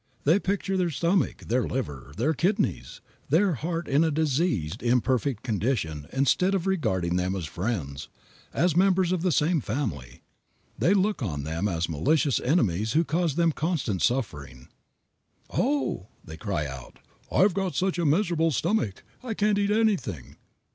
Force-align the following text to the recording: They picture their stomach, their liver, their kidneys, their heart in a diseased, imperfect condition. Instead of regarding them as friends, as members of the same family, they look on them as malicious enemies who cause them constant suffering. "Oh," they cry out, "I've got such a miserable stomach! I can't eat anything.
They 0.23 0.39
picture 0.39 0.77
their 0.77 0.89
stomach, 0.89 1.43
their 1.47 1.67
liver, 1.67 2.11
their 2.17 2.33
kidneys, 2.33 3.01
their 3.29 3.53
heart 3.53 3.87
in 3.87 4.03
a 4.03 4.09
diseased, 4.09 4.81
imperfect 4.81 5.43
condition. 5.43 6.07
Instead 6.11 6.55
of 6.55 6.65
regarding 6.65 7.17
them 7.17 7.35
as 7.35 7.45
friends, 7.45 8.09
as 8.51 8.75
members 8.75 9.11
of 9.11 9.21
the 9.21 9.31
same 9.31 9.61
family, 9.61 10.23
they 10.75 10.95
look 10.95 11.21
on 11.21 11.43
them 11.43 11.67
as 11.67 11.87
malicious 11.87 12.39
enemies 12.39 12.93
who 12.93 13.03
cause 13.03 13.35
them 13.35 13.51
constant 13.51 14.01
suffering. 14.01 14.69
"Oh," 15.51 16.07
they 16.25 16.35
cry 16.35 16.65
out, 16.65 16.97
"I've 17.31 17.53
got 17.53 17.75
such 17.75 17.99
a 17.99 18.03
miserable 18.05 18.49
stomach! 18.49 19.03
I 19.21 19.35
can't 19.35 19.59
eat 19.59 19.69
anything. 19.69 20.37